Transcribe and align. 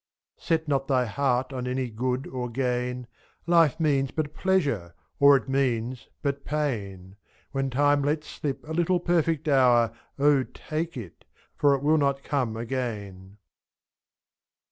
Set 0.39 0.67
not 0.67 0.87
thy 0.87 1.05
heart 1.05 1.53
on 1.53 1.67
any 1.67 1.87
good 1.91 2.25
or 2.25 2.49
gain. 2.49 3.05
Life 3.45 3.79
means 3.79 4.09
but 4.09 4.33
pleasure, 4.33 4.95
or 5.19 5.37
it 5.37 5.47
means 5.47 6.09
but 6.23 6.43
pain; 6.43 7.09
<f/. 7.21 7.45
When 7.51 7.69
Time 7.69 8.01
lets 8.01 8.25
slip 8.27 8.67
a 8.67 8.73
little 8.73 8.99
perfect 8.99 9.47
hour, 9.47 9.91
O 10.17 10.41
take 10.43 10.97
it— 10.97 11.23
for 11.59 11.75
it 11.75 11.83
will 11.83 11.99
not 11.99 12.23
come 12.23 12.57
again. 12.57 13.37